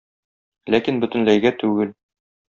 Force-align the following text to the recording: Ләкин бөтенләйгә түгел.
Ләкин 0.75 0.97
бөтенләйгә 1.03 1.51
түгел. 1.65 1.93